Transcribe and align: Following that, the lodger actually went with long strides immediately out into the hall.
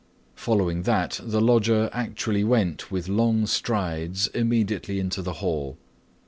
Following 0.33 0.81
that, 0.81 1.19
the 1.23 1.39
lodger 1.39 1.87
actually 1.93 2.43
went 2.43 2.89
with 2.89 3.07
long 3.07 3.45
strides 3.45 4.25
immediately 4.29 4.97
out 4.97 5.01
into 5.01 5.21
the 5.21 5.33
hall. 5.45 5.77